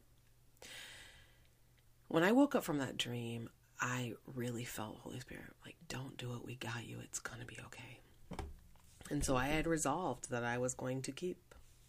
[2.07, 3.51] When I woke up from that dream,
[3.81, 6.45] I really felt Holy Spirit like, don't do it.
[6.45, 6.99] We got you.
[7.03, 7.99] It's going to be okay.
[9.11, 11.39] And so I had resolved that I was going to keep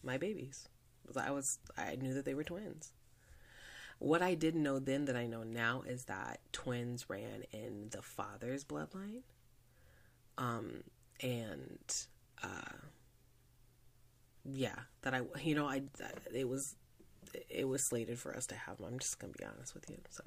[0.04, 0.68] my babies.
[1.16, 2.92] I was I knew that they were twins.
[3.98, 8.02] What I didn't know then that I know now is that twins ran in the
[8.02, 9.24] father's bloodline.
[10.38, 10.84] Um
[11.22, 11.80] and
[12.44, 12.78] uh
[14.46, 15.82] yeah, that I you know I
[16.34, 16.76] it was
[17.50, 18.88] it was slated for us to have them.
[18.94, 19.98] I'm just going to be honest with you.
[20.10, 20.24] So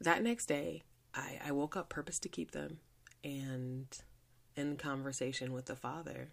[0.00, 0.82] that next day,
[1.14, 2.78] I, I woke up purpose to keep them
[3.24, 3.86] and
[4.54, 6.30] in conversation with the father.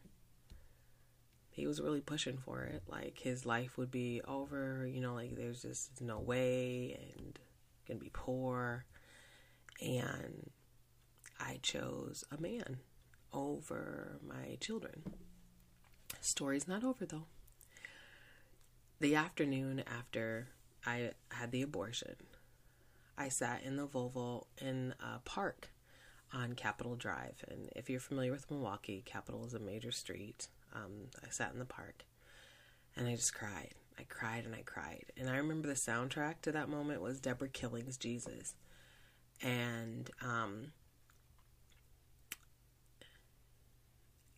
[1.49, 5.35] He was really pushing for it like his life would be over you know like
[5.35, 7.39] there's just no way and
[7.87, 8.85] gonna be poor.
[9.81, 10.51] And
[11.39, 12.77] i chose a man
[13.31, 15.03] over my children.
[16.21, 17.25] Story's not over though.
[18.99, 20.47] The afternoon after
[20.85, 22.15] i had the abortion
[23.17, 25.69] I sat in the Volvo in a park
[26.33, 27.43] on Capitol Drive.
[27.47, 30.47] And if you're familiar with Milwaukee, Capitol is a major street.
[30.73, 32.05] Um, I sat in the park
[32.95, 33.75] and I just cried.
[33.99, 35.05] I cried and I cried.
[35.17, 38.55] And I remember the soundtrack to that moment was Deborah Killing's Jesus.
[39.41, 40.71] And um,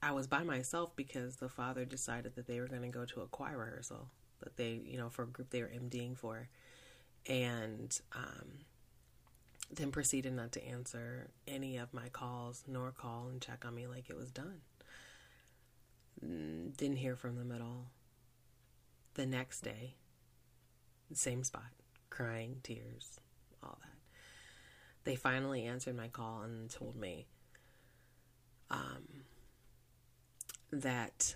[0.03, 3.21] I was by myself because the father decided that they were going to go to
[3.21, 4.09] a choir rehearsal
[4.41, 6.49] that they, you know, for a group they were MDing for
[7.27, 8.65] and um,
[9.73, 13.87] then proceeded not to answer any of my calls nor call and check on me
[13.87, 14.61] like it was done.
[16.23, 17.91] Mm, didn't hear from them at all.
[19.15, 19.95] The next day,
[21.13, 21.71] same spot,
[22.09, 23.19] crying, tears,
[23.63, 23.91] all that.
[25.03, 27.27] They finally answered my call and told me
[28.69, 29.23] um,
[30.71, 31.35] that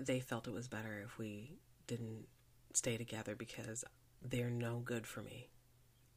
[0.00, 1.52] they felt it was better if we
[1.86, 2.26] didn't
[2.72, 3.84] stay together because
[4.22, 5.48] they're no good for me.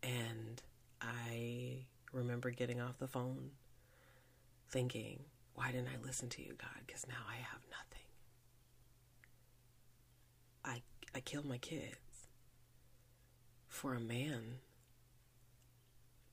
[0.02, 0.62] And
[1.02, 3.52] I remember getting off the phone
[4.70, 5.20] thinking,
[5.56, 6.82] why didn't I listen to you, God?
[6.86, 8.06] Because now I have nothing.
[10.66, 10.82] I,
[11.16, 12.28] I killed my kids
[13.68, 14.60] for a man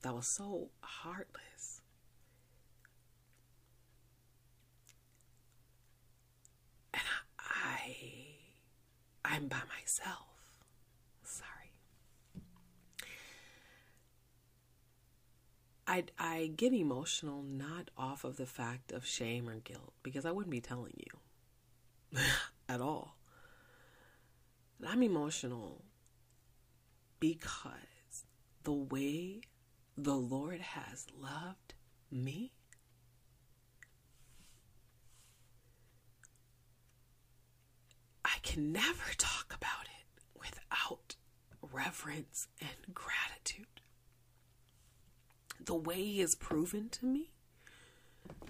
[0.02, 1.83] that was so heartless.
[6.92, 7.02] And
[7.38, 7.42] I,
[9.24, 10.29] I I'm by myself.
[15.90, 20.31] I, I get emotional not off of the fact of shame or guilt because I
[20.31, 22.20] wouldn't be telling you
[22.68, 23.16] at all.
[24.87, 25.83] I'm emotional
[27.18, 28.24] because
[28.62, 29.40] the way
[29.98, 31.74] the Lord has loved
[32.09, 32.53] me.
[38.24, 41.16] I can never talk about it without
[41.72, 43.66] reverence and gratitude
[45.64, 47.31] the way he has proven to me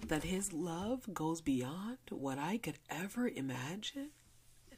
[0.07, 4.09] that his love goes beyond what I could ever imagine.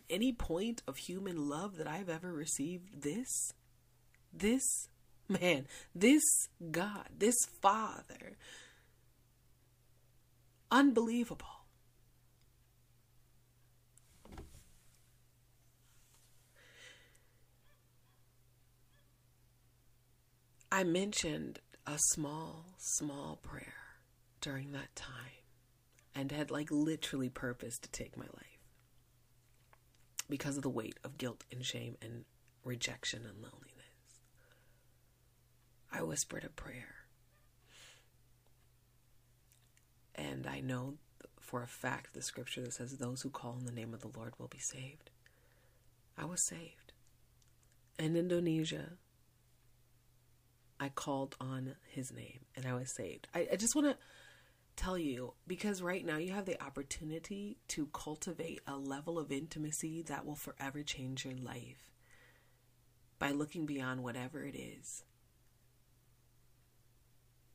[0.10, 3.54] Any point of human love that I've ever received, this,
[4.32, 4.88] this
[5.30, 5.65] man,
[5.96, 6.24] this
[6.72, 8.38] God, this Father,
[10.69, 11.48] unbelievable.
[20.72, 23.74] I mentioned a small, small prayer
[24.41, 25.43] during that time
[26.15, 28.60] and had like literally purposed to take my life
[30.30, 32.26] because of the weight of guilt and shame and
[32.63, 33.74] rejection and loneliness.
[35.91, 36.96] I whispered a prayer.
[40.15, 40.96] And I know
[41.39, 44.12] for a fact the scripture that says, Those who call on the name of the
[44.15, 45.10] Lord will be saved.
[46.17, 46.93] I was saved.
[48.00, 48.93] In Indonesia,
[50.84, 53.30] I called on his name and I was saved.
[53.34, 53.98] I, I just want to
[54.76, 60.02] tell you because right now you have the opportunity to cultivate a level of intimacy
[60.02, 61.89] that will forever change your life
[63.17, 65.06] by looking beyond whatever it is.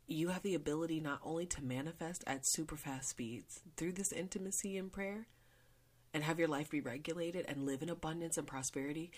[0.07, 4.79] You have the ability not only to manifest at super fast speeds through this intimacy
[4.79, 5.27] and prayer
[6.15, 9.11] and have your life be regulated and live in abundance and prosperity,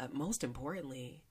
[0.00, 1.22] uh, most importantly,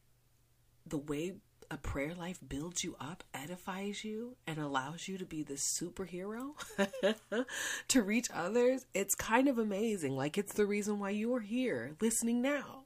[0.88, 1.34] the way
[1.70, 6.54] a prayer life builds you up, edifies you, and allows you to be the superhero
[7.88, 10.16] to reach others, it's kind of amazing.
[10.16, 12.84] Like, it's the reason why you are here listening now.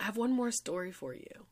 [0.00, 1.46] I have one more story for you.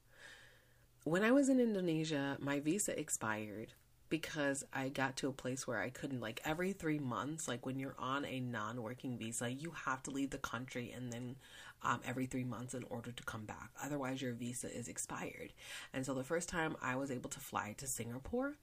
[1.04, 3.72] When I was in Indonesia, my visa expired
[4.08, 7.78] because I got to a place where I couldn't, like, every three months, like, when
[7.78, 11.36] you're on a non working visa, you have to leave the country and then
[11.82, 13.70] um, every three months in order to come back.
[13.82, 15.52] Otherwise, your visa is expired.
[15.92, 18.54] And so the first time I was able to fly to Singapore,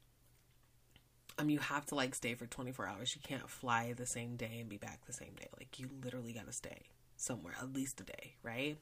[1.38, 3.16] um, you have to like stay for 24 hours.
[3.16, 5.48] You can't fly the same day and be back the same day.
[5.58, 6.84] Like you literally got to stay
[7.16, 8.78] somewhere at least a day, right?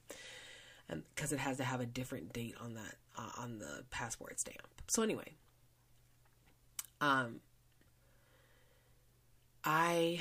[0.90, 4.40] And because it has to have a different date on that uh, on the passport
[4.40, 4.68] stamp.
[4.88, 5.36] So anyway,
[7.00, 7.40] um,
[9.64, 10.20] I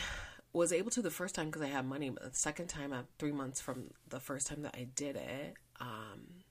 [0.53, 3.07] was able to the first time because I had money, but the second time, at
[3.19, 6.43] three months from the first time that I did it, um,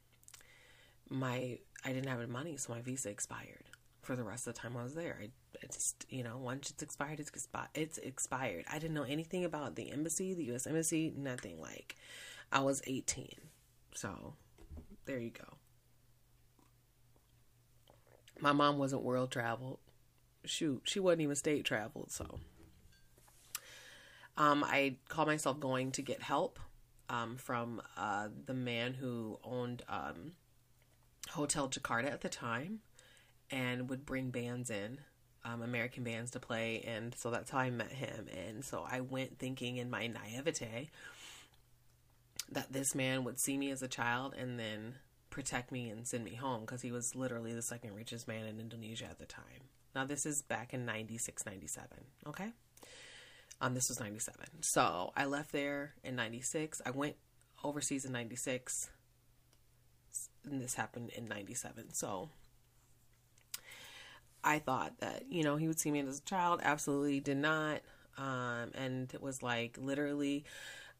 [1.09, 3.63] my I didn't have any money, so my visa expired
[4.01, 5.17] for the rest of the time I was there.
[5.21, 5.29] I,
[5.63, 8.65] I just, you know, once it's expired, it's expi- it's expired.
[8.71, 10.67] I didn't know anything about the embassy, the U.S.
[10.67, 11.59] embassy, nothing.
[11.59, 11.95] Like,
[12.51, 13.35] I was 18,
[13.93, 14.33] so
[15.05, 15.57] there you go.
[18.39, 19.79] My mom wasn't world traveled.
[20.45, 22.39] Shoot, she wasn't even state traveled, so
[24.39, 26.59] um, I called myself going to get help
[27.09, 30.31] um, from uh, the man who owned um,
[31.31, 32.79] Hotel Jakarta at the time
[33.51, 34.99] and would bring bands in,
[35.43, 36.83] um, American bands to play.
[36.87, 38.27] And so that's how I met him.
[38.47, 40.89] And so I went thinking in my naivete
[42.51, 44.95] that this man would see me as a child and then
[45.29, 48.59] protect me and send me home because he was literally the second richest man in
[48.59, 49.67] Indonesia at the time.
[49.93, 51.87] Now, this is back in 96, 97.
[52.27, 52.53] Okay.
[53.61, 54.45] Um, this was 97.
[54.61, 56.81] So I left there in 96.
[56.85, 57.15] I went
[57.63, 58.89] overseas in 96.
[60.45, 61.93] And this happened in 97.
[61.93, 62.29] So
[64.43, 66.61] I thought that, you know, he would see me as a child.
[66.63, 67.81] Absolutely did not.
[68.17, 70.45] Um, and it was like literally,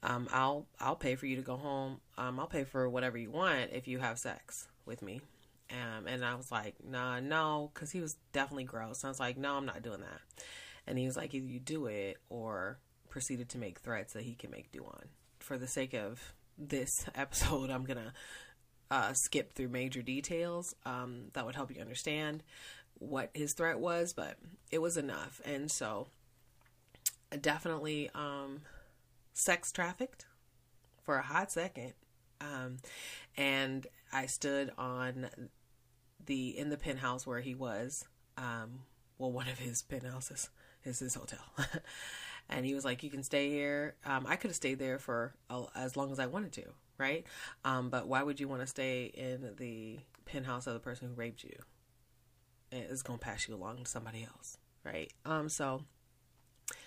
[0.04, 2.02] um, I'll, I'll pay for you to go home.
[2.18, 5.22] Um, I'll pay for whatever you want if you have sex with me.
[5.72, 9.04] Um, and I was like, nah, no, cause he was definitely gross.
[9.04, 10.44] And I was like, no, I'm not doing that.
[10.90, 14.34] And he was like, either you do it or proceeded to make threats that he
[14.34, 15.06] can make do on.
[15.40, 18.14] For the sake of this episode, I'm going to
[18.92, 22.44] uh, skip through major details um, that would help you understand
[22.96, 24.38] what his threat was, but
[24.72, 25.40] it was enough.
[25.46, 26.08] And so,
[27.40, 28.62] definitely um,
[29.34, 30.26] sex trafficked
[31.04, 31.94] for a hot second.
[32.42, 32.78] Um,
[33.38, 35.30] and I stood on
[36.26, 38.06] the in the penthouse where he was.
[38.38, 38.82] Um,
[39.18, 40.50] well, one of his penthouses
[40.90, 41.40] is hotel.
[42.50, 45.34] and he was like, "You can stay here." Um, I could have stayed there for
[45.76, 46.64] as long as I wanted to,
[46.98, 47.26] right?
[47.64, 51.14] Um, but why would you want to stay in the penthouse of the person who
[51.14, 51.56] raped you?
[52.72, 55.12] It's gonna pass you along to somebody else, right?
[55.26, 55.84] Um, so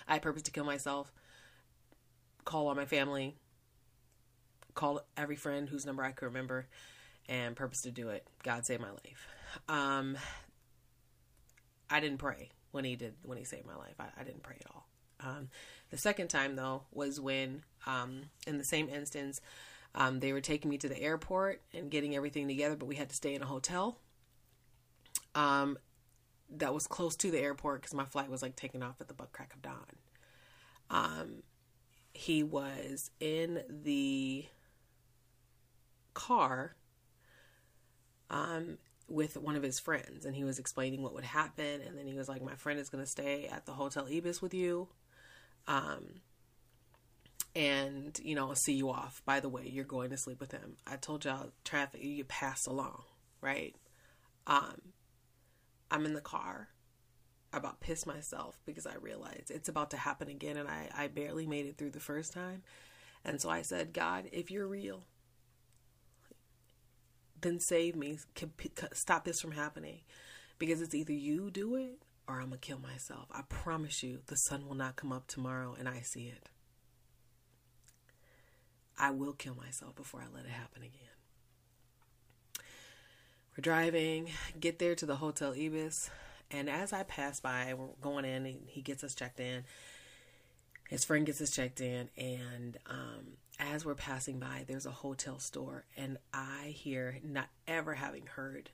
[0.08, 1.12] I purpose to kill myself.
[2.44, 3.36] Call all my family.
[4.74, 6.66] Call every friend whose number I could remember,
[7.28, 8.26] and purpose to do it.
[8.42, 9.28] God save my life.
[9.68, 10.16] Um,
[11.90, 13.94] I didn't pray when he did when he saved my life.
[13.98, 14.86] I, I didn't pray at all.
[15.20, 15.48] Um,
[15.90, 19.40] the second time though was when um, in the same instance
[19.94, 23.10] um, they were taking me to the airport and getting everything together, but we had
[23.10, 23.98] to stay in a hotel.
[25.34, 25.78] Um,
[26.56, 29.14] that was close to the airport because my flight was like taking off at the
[29.14, 29.76] butt crack of dawn.
[30.90, 31.42] Um,
[32.12, 34.46] he was in the
[36.14, 36.74] car
[38.30, 38.78] um,
[39.12, 42.14] with one of his friends and he was explaining what would happen and then he
[42.14, 44.88] was like my friend is going to stay at the hotel ibis with you
[45.68, 46.20] um
[47.54, 49.20] and you know I'll see you off.
[49.26, 50.76] By the way you're going to sleep with him.
[50.86, 53.02] I told y'all traffic you passed along
[53.42, 53.76] right?
[54.46, 54.80] Um
[55.90, 56.68] i'm in the car.
[57.52, 61.06] I about pissed myself because i realized it's about to happen again and i i
[61.08, 62.62] barely made it through the first time.
[63.26, 65.04] And so i said god if you're real
[67.42, 68.18] then save me.
[68.92, 70.00] Stop this from happening.
[70.58, 73.26] Because it's either you do it or I'm going to kill myself.
[73.32, 76.48] I promise you, the sun will not come up tomorrow and I see it.
[78.98, 82.64] I will kill myself before I let it happen again.
[83.56, 86.10] We're driving, get there to the Hotel Ibis,
[86.50, 89.64] and as I pass by, we're going in, he gets us checked in.
[90.88, 95.38] His friend gets us checked in, and um, as we're passing by, there's a hotel
[95.38, 98.70] store, and I hear, not ever having heard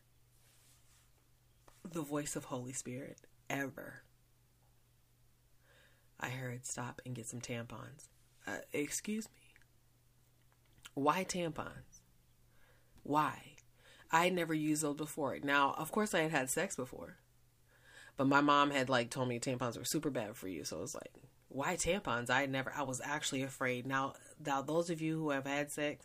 [1.85, 3.19] the voice of Holy Spirit
[3.51, 4.03] ever.
[6.21, 8.09] I heard stop and get some tampons.
[8.47, 9.43] Uh, excuse me.
[10.95, 12.01] Why tampons?
[13.03, 13.55] Why?
[14.11, 15.39] I had never used those before.
[15.43, 17.19] Now, of course, I had had sex before,
[18.17, 20.65] but my mom had like told me tampons were super bad for you.
[20.65, 21.13] So I was like,
[21.49, 22.31] why tampons?
[22.31, 22.73] I never.
[22.75, 23.87] I was actually afraid.
[23.87, 26.05] Now, now those of you who have had sex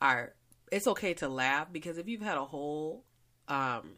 [0.00, 0.34] are.
[0.72, 3.04] It's okay to laugh because if you've had a whole
[3.48, 3.90] um,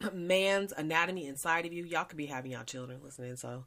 [0.12, 3.36] man's anatomy inside of you, y'all could be having y'all children listening.
[3.36, 3.64] So,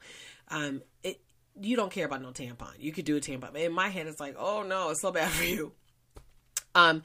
[0.49, 1.21] um, it
[1.59, 2.71] you don't care about no tampon.
[2.79, 3.55] You could do a tampon.
[3.55, 5.71] In my head, it's like, oh no, it's so bad for you.
[6.75, 7.03] Um,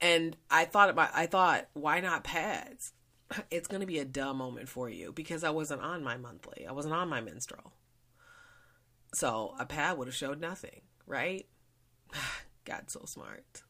[0.00, 2.92] and I thought about, I thought, why not pads?
[3.50, 6.64] It's going to be a dumb moment for you because I wasn't on my monthly.
[6.64, 7.72] I wasn't on my menstrual.
[9.14, 11.46] So a pad would have showed nothing, right?
[12.64, 13.62] God, so smart.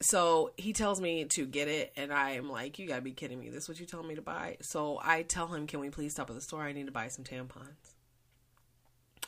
[0.00, 3.38] So he tells me to get it, and I am like, You gotta be kidding
[3.38, 3.50] me.
[3.50, 4.56] This is what you told me to buy.
[4.60, 6.62] So I tell him, Can we please stop at the store?
[6.62, 7.94] I need to buy some tampons.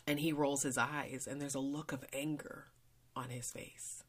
[0.06, 2.66] And he rolls his eyes, and there's a look of anger
[3.14, 4.02] on his face.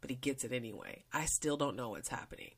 [0.00, 1.04] But he gets it anyway.
[1.12, 2.50] I still don't know what's happening.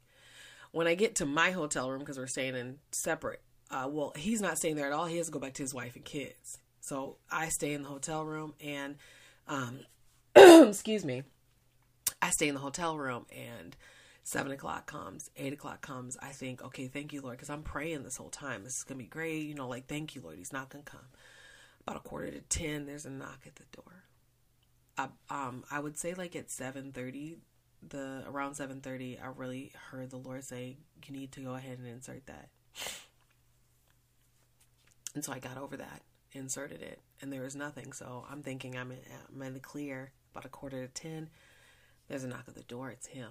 [0.73, 4.41] When I get to my hotel room, because we're staying in separate, uh, well, he's
[4.41, 5.07] not staying there at all.
[5.07, 6.59] He has to go back to his wife and kids.
[6.87, 8.95] So I stay in the hotel room, and
[9.49, 9.81] um,
[10.37, 11.25] excuse me,
[12.23, 13.75] I stay in the hotel room, and
[14.23, 16.17] seven o'clock comes, eight o'clock comes.
[16.23, 18.63] I think, okay, thank you, Lord, because I'm praying this whole time.
[18.63, 20.39] This is gonna be great, you know, like thank you, Lord.
[20.39, 21.01] He's not gonna come
[21.83, 24.05] about a quarter to ten, there's a knock at the door.
[24.97, 27.39] I, um, I would say like at seven thirty,
[27.89, 31.79] the around seven thirty, I really heard the Lord say, "You need to go ahead
[31.79, 32.49] and insert that."
[35.17, 36.03] And so I got over that,
[36.37, 37.93] inserted it, and there was nothing.
[37.93, 38.99] So I'm thinking I'm in,
[39.35, 40.13] I'm in the clear.
[40.33, 41.31] About a quarter to ten,
[42.09, 42.91] there's a knock at the door.
[42.91, 43.31] It's him,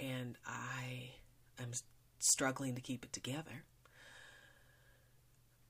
[0.00, 1.10] and I
[1.60, 1.72] am
[2.18, 3.64] struggling to keep it together.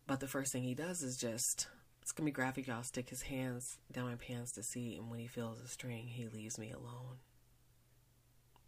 [0.07, 1.67] But the first thing he does is just,
[2.03, 2.83] it's gonna be graphic, y'all.
[2.83, 6.29] Stick his hands down my pants to see, and when he feels a string, he
[6.29, 7.17] leaves me alone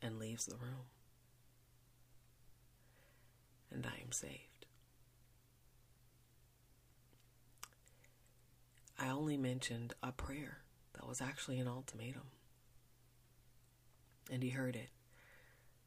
[0.01, 0.87] and leaves the room.
[3.71, 4.56] And I am saved.
[8.99, 10.59] I only mentioned a prayer
[10.95, 12.31] that was actually an ultimatum.
[14.31, 14.89] And he heard it.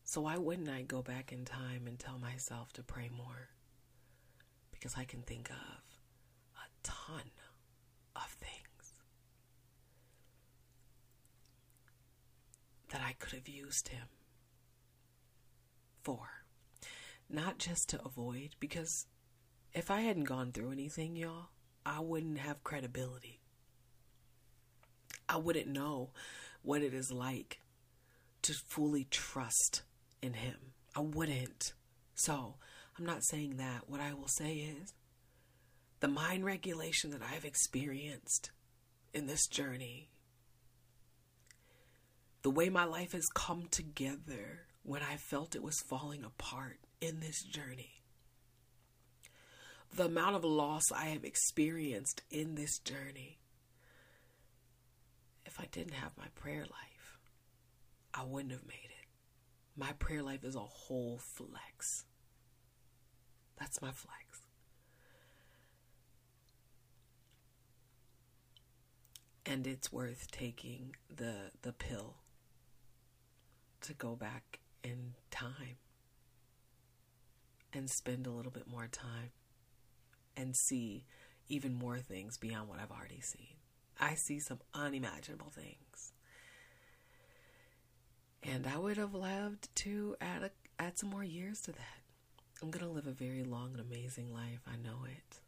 [0.03, 3.49] So why wouldn't I go back in time and tell myself to pray more?
[4.79, 5.55] because I can think of
[6.55, 7.31] a ton
[8.15, 8.93] of things
[12.89, 14.07] that I could have used him
[16.01, 16.29] for.
[17.29, 19.05] Not just to avoid, because
[19.73, 21.49] if I hadn't gone through anything, y'all,
[21.85, 23.39] I wouldn't have credibility.
[25.27, 26.09] I wouldn't know
[26.61, 27.59] what it is like
[28.43, 29.83] to fully trust
[30.21, 30.73] in him.
[30.95, 31.73] I wouldn't.
[32.15, 32.55] So,
[32.97, 33.89] I'm not saying that.
[33.89, 34.93] What I will say is
[35.99, 38.51] the mind regulation that I've experienced
[39.13, 40.09] in this journey,
[42.41, 47.19] the way my life has come together when I felt it was falling apart in
[47.19, 47.98] this journey,
[49.95, 53.39] the amount of loss I have experienced in this journey.
[55.45, 57.17] If I didn't have my prayer life,
[58.13, 59.07] I wouldn't have made it.
[59.75, 62.05] My prayer life is a whole flex.
[63.59, 64.41] That's my flex.
[69.45, 72.17] And it's worth taking the the pill
[73.81, 75.77] to go back in time
[77.73, 79.31] and spend a little bit more time
[80.39, 81.03] and see
[81.49, 83.57] even more things beyond what I've already seen.
[83.99, 86.13] I see some unimaginable things.
[88.41, 91.99] And I would have loved to add a, add some more years to that.
[92.61, 94.61] I'm going to live a very long and amazing life.
[94.65, 95.41] I know it.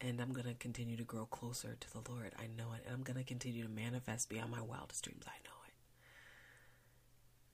[0.00, 2.32] And I'm going to continue to grow closer to the Lord.
[2.38, 2.84] I know it.
[2.86, 5.24] And I'm going to continue to manifest beyond my wildest dreams.
[5.26, 5.74] I know it.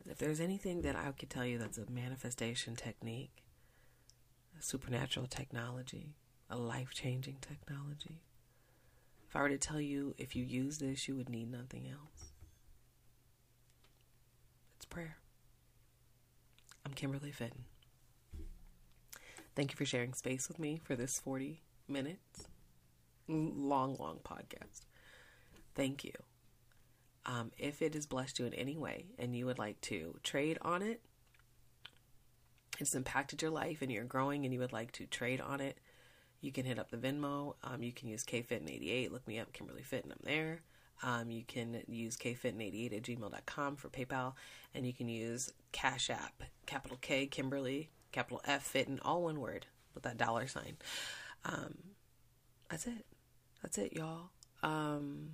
[0.02, 3.42] And if there's anything that I could tell you that's a manifestation technique,
[4.58, 6.16] a supernatural technology,
[6.50, 8.22] a life changing technology,
[9.28, 12.32] if I were to tell you if you use this, you would need nothing else,
[14.76, 15.16] it's prayer.
[16.86, 17.64] I'm Kimberly Fitton.
[19.56, 22.48] Thank you for sharing space with me for this 40 minutes.
[23.28, 24.82] Long, long podcast.
[25.74, 26.12] Thank you.
[27.26, 30.58] Um, if it has blessed you in any way and you would like to trade
[30.60, 31.00] on it,
[32.78, 35.78] it's impacted your life and you're growing and you would like to trade on it,
[36.44, 37.54] you can hit up the Venmo.
[37.62, 39.10] Um, you can use KFitton88.
[39.10, 40.12] Look me up, Kimberly Fitton.
[40.12, 40.60] I'm there.
[41.02, 44.34] Um, you can use kfitton88 at gmail.com for PayPal.
[44.74, 49.66] And you can use Cash App, capital K, Kimberly, capital F Fitton, all one word
[49.94, 50.76] with that dollar sign.
[51.44, 51.74] Um,
[52.70, 53.06] that's it.
[53.62, 54.30] That's it, y'all.
[54.62, 55.30] Um,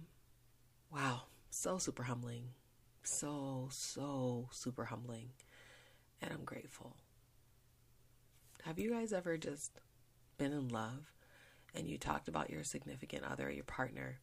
[0.93, 1.23] wow.
[1.51, 2.45] So super humbling.
[3.03, 5.31] So, so super humbling
[6.23, 6.97] and I'm grateful.
[8.65, 9.81] Have you guys ever just
[10.41, 11.13] been in love
[11.75, 14.19] and you talked about your significant other, your partner,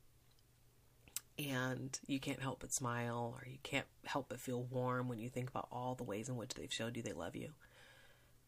[1.38, 5.30] and you can't help but smile or you can't help but feel warm when you
[5.30, 7.52] think about all the ways in which they've showed you they love you?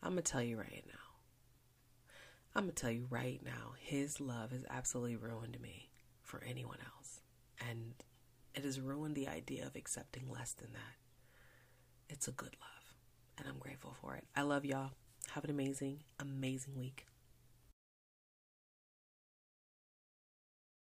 [0.01, 0.93] I'm going to tell you right now.
[2.55, 5.89] I'm going to tell you right now, his love has absolutely ruined me
[6.23, 7.19] for anyone else.
[7.69, 7.93] And
[8.55, 10.97] it has ruined the idea of accepting less than that.
[12.09, 12.95] It's a good love,
[13.37, 14.23] and I'm grateful for it.
[14.35, 14.91] I love y'all.
[15.33, 17.05] Have an amazing, amazing week.